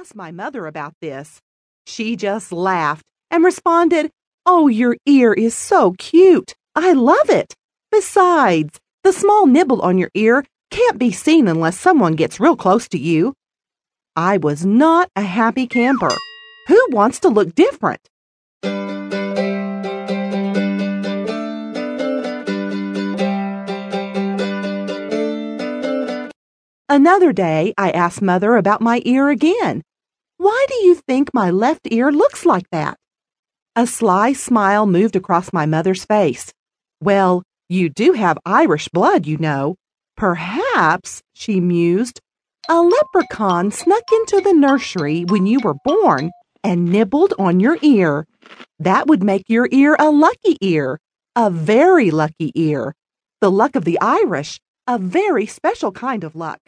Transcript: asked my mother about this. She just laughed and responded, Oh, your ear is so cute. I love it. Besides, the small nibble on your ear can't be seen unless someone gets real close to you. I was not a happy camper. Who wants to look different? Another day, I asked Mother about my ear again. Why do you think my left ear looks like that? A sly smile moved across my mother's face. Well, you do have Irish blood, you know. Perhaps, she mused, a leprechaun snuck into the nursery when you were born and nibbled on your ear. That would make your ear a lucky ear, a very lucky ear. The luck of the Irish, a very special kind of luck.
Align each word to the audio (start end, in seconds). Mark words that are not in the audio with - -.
asked 0.00 0.16
my 0.16 0.30
mother 0.32 0.66
about 0.66 0.94
this. 1.02 1.42
She 1.86 2.16
just 2.16 2.52
laughed 2.52 3.04
and 3.30 3.44
responded, 3.44 4.10
Oh, 4.46 4.66
your 4.66 4.96
ear 5.04 5.34
is 5.34 5.54
so 5.54 5.92
cute. 5.98 6.54
I 6.74 6.92
love 6.94 7.28
it. 7.28 7.54
Besides, 7.90 8.80
the 9.04 9.12
small 9.12 9.46
nibble 9.46 9.82
on 9.82 9.98
your 9.98 10.08
ear 10.14 10.46
can't 10.70 10.98
be 10.98 11.12
seen 11.12 11.46
unless 11.46 11.78
someone 11.78 12.14
gets 12.14 12.40
real 12.40 12.56
close 12.56 12.88
to 12.88 12.98
you. 12.98 13.34
I 14.16 14.38
was 14.38 14.64
not 14.64 15.10
a 15.14 15.20
happy 15.20 15.66
camper. 15.66 16.16
Who 16.68 16.80
wants 16.92 17.20
to 17.20 17.28
look 17.28 17.54
different? 17.54 18.00
Another 26.88 27.34
day, 27.34 27.74
I 27.76 27.90
asked 27.90 28.22
Mother 28.22 28.56
about 28.56 28.80
my 28.80 29.02
ear 29.04 29.28
again. 29.28 29.82
Why 30.40 30.64
do 30.70 30.76
you 30.76 30.94
think 30.94 31.34
my 31.34 31.50
left 31.50 31.86
ear 31.90 32.10
looks 32.10 32.46
like 32.46 32.70
that? 32.70 32.96
A 33.76 33.86
sly 33.86 34.32
smile 34.32 34.86
moved 34.86 35.14
across 35.14 35.52
my 35.52 35.66
mother's 35.66 36.06
face. 36.06 36.50
Well, 36.98 37.42
you 37.68 37.90
do 37.90 38.14
have 38.14 38.38
Irish 38.46 38.88
blood, 38.88 39.26
you 39.26 39.36
know. 39.36 39.76
Perhaps, 40.16 41.20
she 41.34 41.60
mused, 41.60 42.20
a 42.70 42.80
leprechaun 42.80 43.70
snuck 43.70 44.04
into 44.10 44.40
the 44.40 44.54
nursery 44.54 45.26
when 45.26 45.44
you 45.44 45.60
were 45.62 45.76
born 45.84 46.30
and 46.64 46.86
nibbled 46.86 47.34
on 47.38 47.60
your 47.60 47.76
ear. 47.82 48.26
That 48.78 49.08
would 49.08 49.22
make 49.22 49.44
your 49.46 49.68
ear 49.70 49.94
a 49.98 50.08
lucky 50.08 50.56
ear, 50.62 50.98
a 51.36 51.50
very 51.50 52.10
lucky 52.10 52.50
ear. 52.54 52.94
The 53.42 53.50
luck 53.50 53.76
of 53.76 53.84
the 53.84 54.00
Irish, 54.00 54.58
a 54.86 54.96
very 54.96 55.44
special 55.44 55.92
kind 55.92 56.24
of 56.24 56.34
luck. 56.34 56.60